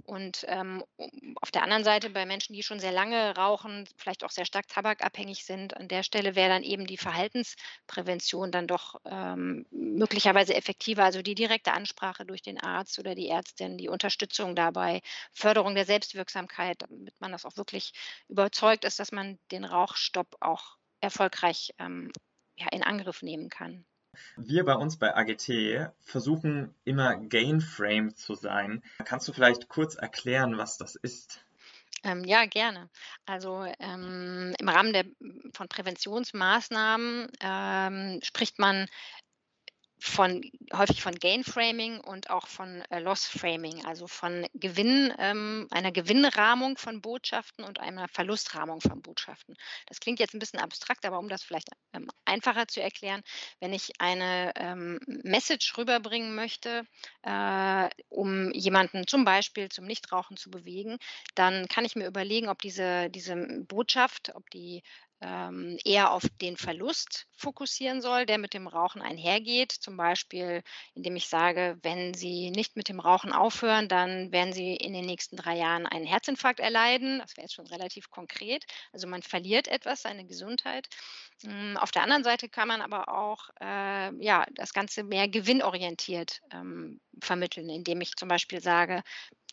[0.05, 0.83] Und, ähm,
[1.41, 4.67] auf der anderen Seite bei Menschen, die schon sehr lange rauchen, vielleicht auch sehr stark
[4.69, 9.67] tabakabhängig sind, an der Stelle wäre dann eben die Verhaltensprävention dann doch, ähm,
[10.09, 11.05] möglicherweise effektiver.
[11.05, 15.85] Also die direkte Ansprache durch den Arzt oder die Ärztin, die Unterstützung dabei, Förderung der
[15.85, 17.93] Selbstwirksamkeit, damit man das auch wirklich
[18.29, 22.11] überzeugt ist, dass man den Rauchstopp auch erfolgreich, ähm,
[22.57, 23.85] ja, in Angriff nehmen kann.
[24.37, 28.83] Wir bei uns bei AGT versuchen immer Gain-Frame zu sein.
[29.05, 31.45] Kannst du vielleicht kurz erklären, was das ist?
[32.03, 32.89] Ähm, ja, gerne.
[33.27, 35.05] Also ähm, im Rahmen der,
[35.53, 38.89] von Präventionsmaßnahmen ähm, spricht man
[40.01, 45.67] von häufig von Gain Framing und auch von äh, Loss Framing, also von Gewinn, ähm,
[45.71, 49.57] einer Gewinnrahmung von Botschaften und einer Verlustrahmung von Botschaften.
[49.87, 53.23] Das klingt jetzt ein bisschen abstrakt, aber um das vielleicht ähm, einfacher zu erklären,
[53.61, 56.85] wenn ich eine ähm, Message rüberbringen möchte,
[57.23, 60.99] äh, um jemanden zum Beispiel zum Nichtrauchen zu bewegen,
[61.35, 64.83] dann kann ich mir überlegen, ob diese, diese Botschaft, ob die
[65.21, 69.73] ähm, eher auf den Verlust fokussieren soll, der mit dem Rauchen einhergeht.
[69.73, 70.63] Zum Beispiel,
[70.95, 75.07] indem ich sage, wenn Sie nicht mit dem Rauchen aufhören, dann werden Sie in den
[75.07, 77.19] nächsten drei Jahren einen Herzinfarkt erleiden.
[77.19, 78.65] Das wäre jetzt schon relativ konkret.
[78.93, 80.89] Also man verliert etwas, seine Gesundheit.
[81.43, 86.41] Mm, Auf der anderen Seite kann man aber auch äh, ja, das Ganze mehr gewinnorientiert
[86.53, 89.03] ähm, vermitteln, indem ich zum Beispiel sage,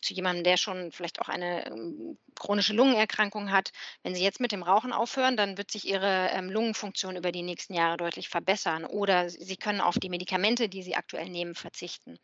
[0.06, 4.52] zu jemandem, der schon vielleicht auch eine ähm, chronische Lungenerkrankung hat, wenn Sie jetzt mit
[4.52, 8.84] dem Rauchen aufhören, dann wird sich Ihre ähm, Lungenfunktion über die nächsten Jahre deutlich verbessern.
[8.84, 12.18] Oder Sie können auf die Medikamente, die Sie aktuell nehmen, verzichten.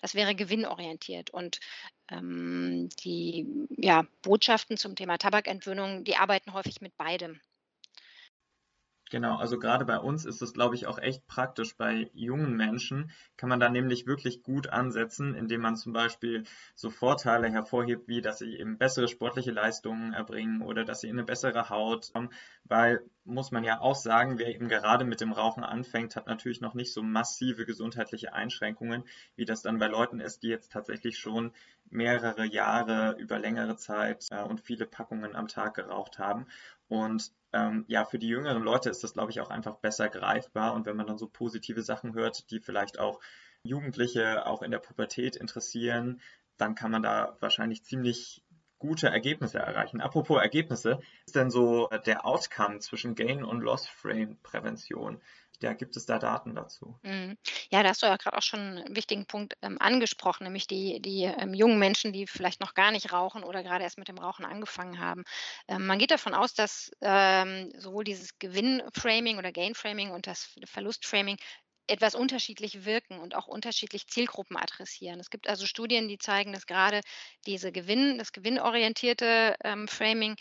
[0.00, 1.30] Das wäre gewinnorientiert.
[1.30, 1.60] Und
[2.10, 3.46] ähm, die
[3.76, 7.40] ja, Botschaften zum Thema Tabakentwöhnung, die arbeiten häufig mit beidem.
[9.08, 11.76] Genau, also gerade bei uns ist es, glaube ich, auch echt praktisch.
[11.76, 16.42] Bei jungen Menschen kann man da nämlich wirklich gut ansetzen, indem man zum Beispiel
[16.74, 21.16] so Vorteile hervorhebt, wie dass sie eben bessere sportliche Leistungen erbringen oder dass sie in
[21.18, 22.30] eine bessere Haut kommen,
[22.64, 26.60] weil muss man ja auch sagen, wer eben gerade mit dem Rauchen anfängt, hat natürlich
[26.60, 29.04] noch nicht so massive gesundheitliche Einschränkungen,
[29.36, 31.52] wie das dann bei Leuten ist, die jetzt tatsächlich schon
[31.90, 36.46] mehrere Jahre über längere Zeit äh, und viele Packungen am Tag geraucht haben.
[36.88, 40.74] Und ähm, ja, für die jüngeren Leute ist das, glaube ich, auch einfach besser greifbar.
[40.74, 43.20] Und wenn man dann so positive Sachen hört, die vielleicht auch
[43.62, 46.20] Jugendliche auch in der Pubertät interessieren,
[46.58, 48.44] dann kann man da wahrscheinlich ziemlich
[48.78, 50.02] gute Ergebnisse erreichen.
[50.02, 55.20] Apropos Ergebnisse, ist denn so der Outcome zwischen Gain- und Loss-Frame-Prävention?
[55.62, 57.00] Ja, gibt es da Daten dazu?
[57.02, 57.36] Mhm.
[57.70, 61.00] Ja, da hast du ja gerade auch schon einen wichtigen Punkt ähm, angesprochen, nämlich die,
[61.00, 64.18] die ähm, jungen Menschen, die vielleicht noch gar nicht rauchen oder gerade erst mit dem
[64.18, 65.22] Rauchen angefangen haben.
[65.68, 71.36] Ähm, man geht davon aus, dass ähm, sowohl dieses Gewinn-Framing oder Gain-Framing und das Verlust-Framing
[71.88, 75.20] etwas unterschiedlich wirken und auch unterschiedlich Zielgruppen adressieren.
[75.20, 77.00] Es gibt also Studien, die zeigen, dass gerade
[77.46, 80.34] diese Gewinn, das gewinnorientierte ähm, Framing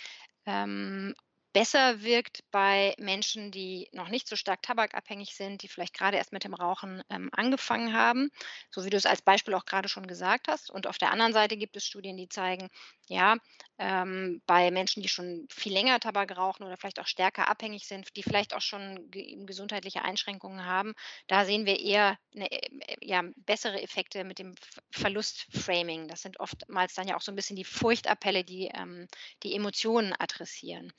[0.48, 1.14] ähm,
[1.56, 6.34] besser wirkt bei Menschen, die noch nicht so stark tabakabhängig sind, die vielleicht gerade erst
[6.34, 8.30] mit dem Rauchen ähm, angefangen haben,
[8.72, 10.70] so wie du es als Beispiel auch gerade schon gesagt hast.
[10.70, 12.68] Und auf der anderen Seite gibt es Studien, die zeigen,
[13.10, 13.38] ja,
[13.78, 18.16] ähm, bei Menschen, die schon viel länger Tabak rauchen oder vielleicht auch stärker abhängig sind,
[18.16, 20.94] die vielleicht auch schon ge gesundheitliche Einschränkungen haben,
[21.28, 24.56] da sehen wir eher 'ne, äh, ja, bessere Effekte mit dem
[24.92, 26.08] Verlustframing.
[26.08, 29.08] Das sind oftmals dann ja auch so ein bisschen die Furchtappelle, die ähm,
[29.44, 30.94] die Emotionen adressieren.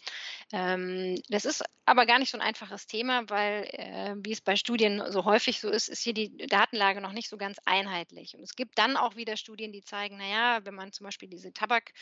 [0.52, 4.56] Ähm, das ist aber gar nicht so ein einfaches Thema, weil, äh, wie es bei
[4.56, 8.34] Studien so häufig so ist, ist hier die Datenlage noch nicht so ganz einheitlich.
[8.36, 11.28] Und es gibt dann auch wieder Studien, die zeigen, na ja, wenn man zum Beispiel
[11.28, 11.92] diese Tabak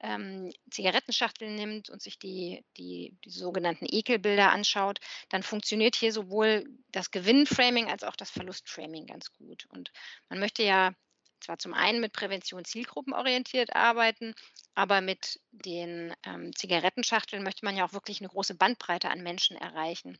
[0.00, 6.64] ähm, Zigarettenschachteln nimmt und sich die die die sogenannten Ekelbilder anschaut, dann funktioniert hier sowohl
[6.88, 9.66] das Gewinnframing als auch das Verlustframing ganz gut.
[9.70, 9.92] Und
[10.28, 10.92] man möchte ja
[11.40, 14.34] zwar zum einen mit Prävention zielgruppenorientiert arbeiten,
[14.74, 19.56] aber mit den ähm, Zigarettenschachteln möchte man ja auch wirklich eine große Bandbreite an Menschen
[19.56, 20.18] erreichen.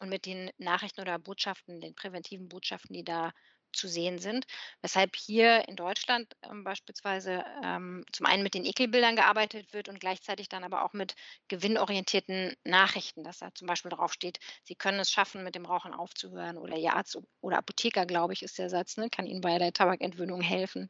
[0.00, 3.32] Und mit den Nachrichten oder Botschaften, den präventiven Botschaften, die da
[3.74, 4.46] zu sehen sind.
[4.82, 10.00] Weshalb hier in Deutschland ähm, beispielsweise ähm, zum einen mit den Ekelbildern gearbeitet wird und
[10.00, 11.14] gleichzeitig dann aber auch mit
[11.48, 15.92] gewinnorientierten Nachrichten, dass da zum Beispiel drauf steht, Sie können es schaffen, mit dem Rauchen
[15.92, 19.58] aufzuhören oder Ihr Arzt oder Apotheker, glaube ich, ist der Satz, ne, kann Ihnen bei
[19.58, 20.88] der Tabakentwöhnung helfen.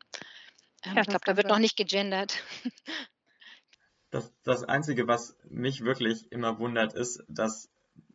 [0.84, 2.42] Ähm, ja, ich glaube, da wird noch nicht gegendert.
[4.10, 7.68] Das, das Einzige, was mich wirklich immer wundert, ist, dass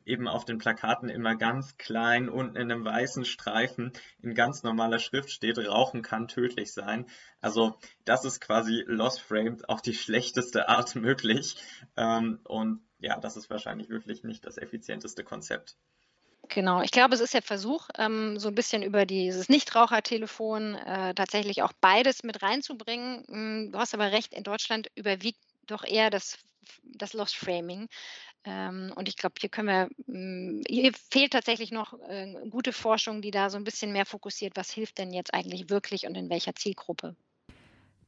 [0.05, 4.99] eben auf den Plakaten immer ganz klein unten in einem weißen Streifen in ganz normaler
[4.99, 7.05] Schrift steht, Rauchen kann tödlich sein.
[7.41, 11.55] Also das ist quasi Lost Framed auf die schlechteste Art möglich.
[11.97, 15.77] Ähm, und ja, das ist wahrscheinlich wirklich nicht das effizienteste Konzept.
[16.47, 21.13] Genau, ich glaube, es ist der Versuch, ähm, so ein bisschen über dieses Nichtrauchertelefon äh,
[21.13, 23.23] tatsächlich auch beides mit reinzubringen.
[23.27, 26.39] Mm, du hast aber recht, in Deutschland überwiegt doch eher das,
[26.83, 27.87] das Lost Framing.
[28.45, 33.21] Ähm, und ich glaube, hier können wir, hm, hier fehlt tatsächlich noch äh, gute Forschung,
[33.21, 36.29] die da so ein bisschen mehr fokussiert, was hilft denn jetzt eigentlich wirklich und in
[36.29, 37.15] welcher Zielgruppe.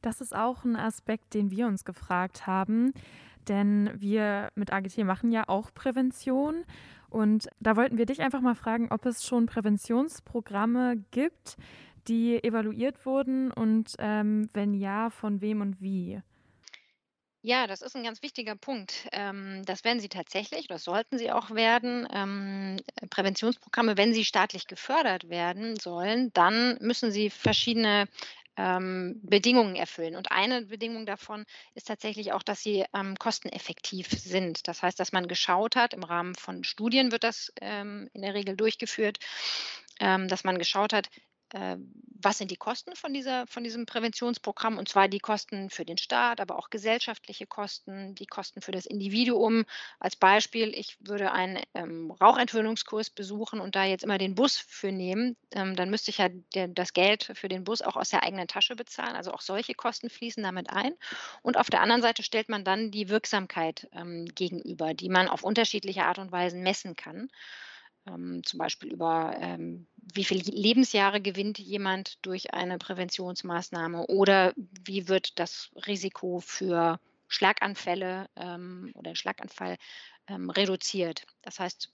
[0.00, 2.92] Das ist auch ein Aspekt, den wir uns gefragt haben,
[3.46, 6.64] denn wir mit AGT machen ja auch Prävention.
[7.08, 11.56] Und da wollten wir dich einfach mal fragen, ob es schon Präventionsprogramme gibt,
[12.08, 16.20] die evaluiert wurden und ähm, wenn ja, von wem und wie.
[17.44, 19.08] Ja, das ist ein ganz wichtiger Punkt.
[19.10, 22.06] Ähm, das werden sie tatsächlich, das sollten sie auch werden.
[22.12, 22.76] Ähm,
[23.10, 28.06] Präventionsprogramme, wenn sie staatlich gefördert werden sollen, dann müssen sie verschiedene
[28.56, 30.14] ähm, Bedingungen erfüllen.
[30.14, 32.84] Und eine Bedingung davon ist tatsächlich auch, dass sie
[33.18, 34.68] kosteneffektiv sind.
[34.68, 38.56] Das heißt, dass man geschaut hat, im Rahmen von Studien wird das in der Regel
[38.56, 39.18] durchgeführt,
[39.98, 41.31] dass man geschaut hat, äh,
[42.24, 44.78] was sind die Kosten von, dieser, von diesem Präventionsprogramm?
[44.78, 48.86] Und zwar die Kosten für den Staat, aber auch gesellschaftliche Kosten, die Kosten für das
[48.86, 49.64] Individuum.
[49.98, 54.92] Als Beispiel, ich würde einen ähm, Rauchentwöhnungskurs besuchen und da jetzt immer den Bus für
[54.92, 58.22] nehmen, ähm, dann müsste ich ja der, das Geld für den Bus auch aus der
[58.22, 59.16] eigenen Tasche bezahlen.
[59.16, 60.94] Also auch solche Kosten fließen damit ein.
[61.42, 65.42] Und auf der anderen Seite stellt man dann die Wirksamkeit ähm, gegenüber, die man auf
[65.42, 67.28] unterschiedliche Art und Weise messen kann
[68.06, 75.08] ähm, zum Beispiel über ähm, wie viele Lebensjahre gewinnt jemand durch eine Präventionsmaßnahme oder wie
[75.08, 79.78] wird das Risiko für Schlaganfälle ähm, oder Schlaganfall
[80.28, 81.24] ähm, reduziert.
[81.40, 81.90] Das heißt,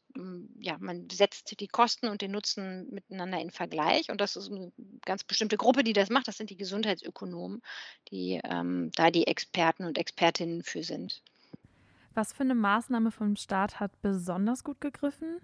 [0.58, 4.72] ja, man setzt die Kosten und den Nutzen miteinander in Vergleich und das ist eine
[5.04, 6.28] ganz bestimmte Gruppe, die das macht.
[6.28, 7.62] Das sind die Gesundheitsökonomen,
[8.10, 11.22] die ähm, da die Experten und Expertinnen für sind.
[12.14, 15.40] Was für eine Maßnahme vom Staat hat besonders gut gegriffen?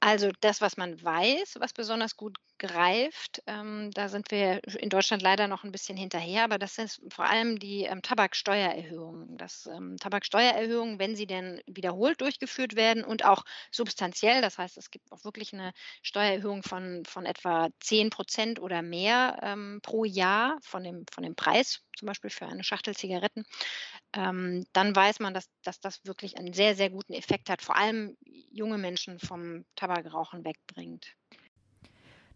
[0.00, 3.42] Also das, was man weiß, was besonders gut greift.
[3.48, 7.24] Ähm, da sind wir in Deutschland leider noch ein bisschen hinterher, aber das sind vor
[7.24, 9.36] allem die ähm, Tabaksteuererhöhungen.
[9.36, 14.90] Das ähm, Tabaksteuererhöhungen, wenn sie denn wiederholt durchgeführt werden und auch substanziell, das heißt, es
[14.92, 15.72] gibt auch wirklich eine
[16.02, 21.34] Steuererhöhung von, von etwa 10 Prozent oder mehr ähm, pro Jahr von dem, von dem
[21.34, 23.44] Preis, zum Beispiel für eine Schachtel Zigaretten,
[24.14, 27.76] ähm, dann weiß man, dass, dass das wirklich einen sehr, sehr guten Effekt hat, vor
[27.76, 28.16] allem
[28.52, 31.16] junge Menschen vom Tabakrauchen wegbringt.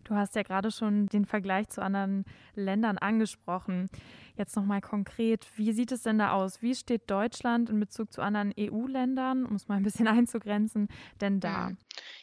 [0.07, 3.91] Du hast ja gerade schon den Vergleich zu anderen Ländern angesprochen.
[4.37, 6.61] Jetzt nochmal konkret, wie sieht es denn da aus?
[6.61, 10.89] Wie steht Deutschland in Bezug zu anderen EU-Ländern, um es mal ein bisschen einzugrenzen,
[11.21, 11.69] denn da?
[11.69, 11.79] Hm.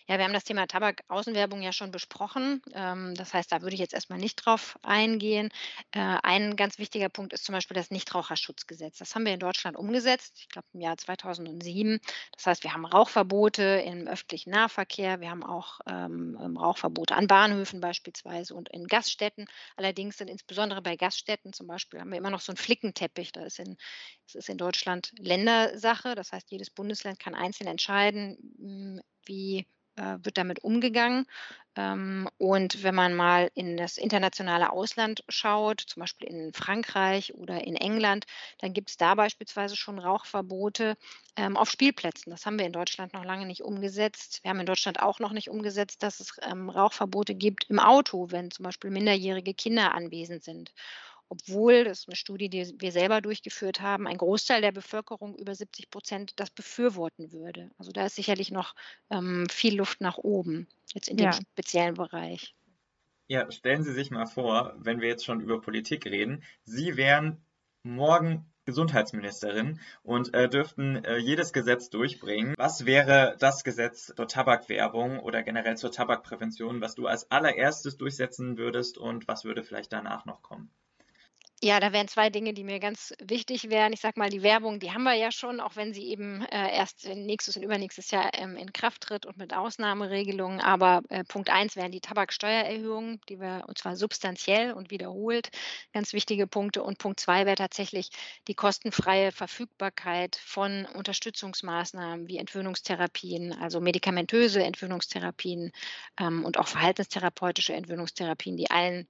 [0.08, 2.62] Ja, wir haben das Thema Tabak-Außenwerbung ja schon besprochen.
[2.74, 5.50] Ähm, das heißt, da würde ich jetzt erstmal nicht drauf eingehen.
[5.92, 8.98] Äh, ein ganz wichtiger Punkt ist zum Beispiel das Nichtraucherschutzgesetz.
[8.98, 12.00] Das haben wir in Deutschland umgesetzt, ich glaube im Jahr 2007.
[12.36, 17.80] Das heißt, wir haben Rauchverbote im öffentlichen Nahverkehr, wir haben auch ähm, Rauchverbote an Bahnhöfen
[17.80, 19.48] beispielsweise und in Gaststätten.
[19.76, 23.32] Allerdings sind insbesondere bei Gaststätten zum Beispiel haben wir immer noch so einen Flickenteppich.
[23.32, 23.78] Da ist in,
[24.26, 26.16] das ist in Deutschland Ländersache.
[26.16, 31.26] Das heißt, jedes Bundesland kann einzeln entscheiden, hm, wie äh, wird damit umgegangen.
[31.76, 37.66] Ähm, und wenn man mal in das internationale Ausland schaut, zum Beispiel in Frankreich oder
[37.66, 38.26] in England,
[38.60, 40.98] dann gibt es da beispielsweise schon Rauchverbote
[41.36, 42.32] ähm, auf Spielplätzen.
[42.32, 44.40] Das haben wir in Deutschland noch lange nicht umgesetzt.
[44.44, 48.30] Wir haben in Deutschland auch noch nicht umgesetzt, dass es ähm, Rauchverbote gibt im Auto,
[48.30, 50.74] wenn zum Beispiel minderjährige Kinder anwesend sind
[51.34, 55.56] obwohl, das ist eine Studie, die wir selber durchgeführt haben, ein Großteil der Bevölkerung, über
[55.56, 57.72] 70 Prozent, das befürworten würde.
[57.80, 58.76] Also da ist sicherlich noch
[59.10, 61.32] ähm, viel Luft nach oben, jetzt in ja.
[61.32, 62.54] dem speziellen Bereich.
[63.28, 67.44] Ja, stellen Sie sich mal vor, wenn wir jetzt schon über Politik reden, Sie wären
[67.82, 72.54] morgen Gesundheitsministerin und äh, dürften äh, jedes Gesetz durchbringen.
[72.58, 78.58] Was wäre das Gesetz zur Tabakwerbung oder generell zur Tabakprävention, was du als allererstes durchsetzen
[78.58, 80.72] würdest und was würde vielleicht danach noch kommen?
[81.64, 83.94] Ja, da wären zwei Dinge, die mir ganz wichtig wären.
[83.94, 86.76] Ich sage mal, die Werbung, die haben wir ja schon, auch wenn sie eben äh,
[86.76, 90.60] erst nächstes und übernächstes Jahr ähm, in Kraft tritt und mit Ausnahmeregelungen.
[90.60, 95.52] Aber äh, Punkt eins wären die Tabaksteuererhöhungen, die wir und zwar substanziell und wiederholt.
[95.94, 96.84] Ganz wichtige Punkte.
[96.84, 98.10] Und Punkt zwei wäre tatsächlich
[98.50, 105.72] die kostenfreie Verfügbarkeit von Unterstützungsmaßnahmen wie Entwöhnungstherapien, also medikamentöse Entwöhnungstherapien
[106.20, 109.08] ähm, und auch verhaltenstherapeutische Entwöhnungstherapien, die allen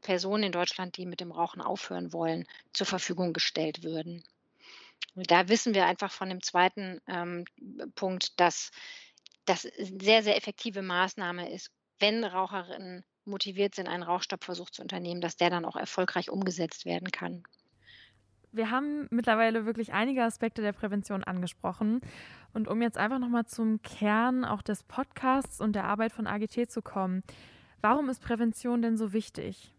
[0.00, 4.24] Personen in Deutschland, die mit dem Rauchen aufhören wollen, zur Verfügung gestellt würden.
[5.14, 7.44] Und da wissen wir einfach von dem zweiten ähm,
[7.94, 8.70] Punkt, dass
[9.44, 15.36] das sehr, sehr effektive Maßnahme ist, wenn Raucherinnen motiviert sind, einen Rauchstoppversuch zu unternehmen, dass
[15.36, 17.42] der dann auch erfolgreich umgesetzt werden kann.
[18.52, 22.00] Wir haben mittlerweile wirklich einige Aspekte der Prävention angesprochen.
[22.52, 26.68] Und um jetzt einfach nochmal zum Kern auch des Podcasts und der Arbeit von AGT
[26.68, 27.22] zu kommen,
[27.80, 29.72] warum ist Prävention denn so wichtig?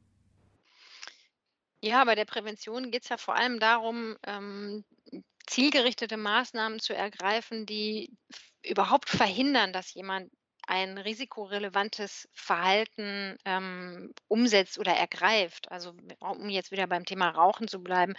[1.81, 4.85] Ja, bei der Prävention geht es ja vor allem darum, ähm,
[5.47, 8.15] zielgerichtete Maßnahmen zu ergreifen, die
[8.63, 10.31] überhaupt verhindern, dass jemand
[10.67, 17.81] ein risikorelevantes Verhalten ähm, umsetzt oder ergreift, also um jetzt wieder beim Thema Rauchen zu
[17.81, 18.13] bleiben,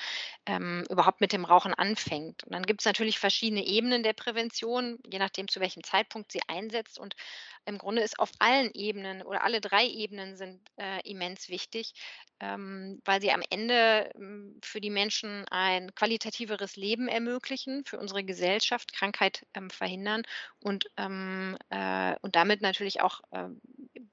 [0.47, 2.43] ähm, überhaupt mit dem Rauchen anfängt.
[2.45, 6.43] Und dann gibt es natürlich verschiedene Ebenen der Prävention, je nachdem, zu welchem Zeitpunkt sie
[6.49, 6.99] einsetzt.
[6.99, 7.15] Und
[7.65, 11.95] im Grunde ist auf allen Ebenen oder alle drei Ebenen sind äh, immens wichtig,
[12.41, 18.25] ähm, weil sie am Ende ähm, für die Menschen ein qualitativeres Leben ermöglichen, für unsere
[18.25, 20.23] Gesellschaft Krankheit ähm, verhindern
[20.61, 23.61] und, ähm, äh, und damit natürlich auch ähm,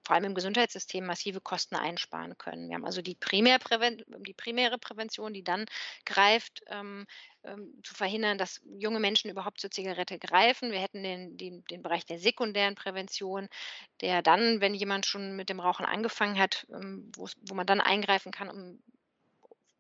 [0.03, 2.69] vor allem im Gesundheitssystem massive Kosten einsparen können.
[2.69, 5.65] Wir haben also die, Primärpräven die primäre Prävention, die dann
[6.05, 6.63] greift,
[7.49, 10.71] ähm, zu verhindern, dass junge Menschen überhaupt zur Zigarette greifen.
[10.71, 13.49] Wir hätten den, den, den Bereich der sekundären Prävention,
[14.01, 18.31] der dann, wenn jemand schon mit dem Rauchen angefangen hat, ähm, wo man dann eingreifen
[18.31, 18.79] kann, um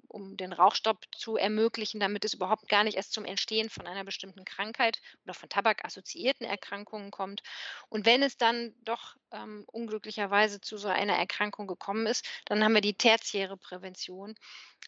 [0.09, 4.03] um den Rauchstopp zu ermöglichen, damit es überhaupt gar nicht erst zum Entstehen von einer
[4.03, 7.41] bestimmten Krankheit oder von Tabak-assoziierten Erkrankungen kommt.
[7.89, 12.73] Und wenn es dann doch ähm, unglücklicherweise zu so einer Erkrankung gekommen ist, dann haben
[12.73, 14.35] wir die tertiäre Prävention,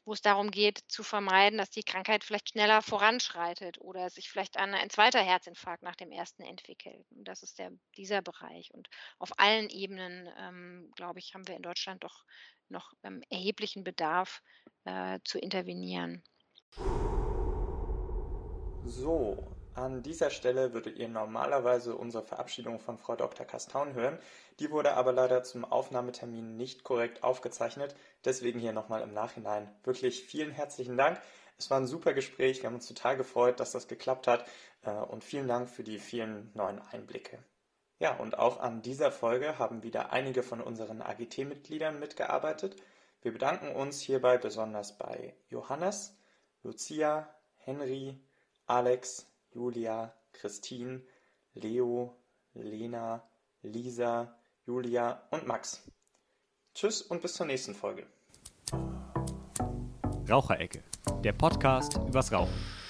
[0.05, 4.57] wo es darum geht, zu vermeiden, dass die Krankheit vielleicht schneller voranschreitet oder sich vielleicht
[4.57, 7.05] ein, ein zweiter Herzinfarkt nach dem ersten entwickelt.
[7.09, 8.73] Das ist der, dieser Bereich.
[8.73, 12.25] Und auf allen Ebenen, ähm, glaube ich, haben wir in Deutschland doch
[12.69, 14.41] noch ähm, erheblichen Bedarf
[14.85, 16.23] äh, zu intervenieren.
[18.85, 23.45] So, an dieser Stelle würdet ihr normalerweise unsere Verabschiedung von Frau Dr.
[23.45, 24.19] Kastaun hören.
[24.59, 27.95] Die wurde aber leider zum Aufnahmetermin nicht korrekt aufgezeichnet.
[28.25, 31.21] Deswegen hier nochmal im Nachhinein wirklich vielen herzlichen Dank.
[31.57, 32.61] Es war ein super Gespräch.
[32.61, 34.45] Wir haben uns total gefreut, dass das geklappt hat.
[34.83, 37.39] Äh, und vielen Dank für die vielen neuen Einblicke.
[37.99, 42.75] Ja, und auch an dieser Folge haben wieder einige von unseren AGT-Mitgliedern mitgearbeitet.
[43.21, 46.17] Wir bedanken uns hierbei besonders bei Johannes,
[46.63, 48.19] Lucia, Henry,
[48.65, 51.01] Alex, Julia, Christine,
[51.53, 52.15] Leo,
[52.53, 53.23] Lena,
[53.61, 54.35] Lisa,
[54.65, 55.83] Julia und Max.
[56.73, 58.07] Tschüss und bis zur nächsten Folge.
[60.29, 60.83] Raucherecke,
[61.23, 62.80] der Podcast übers Rauchen.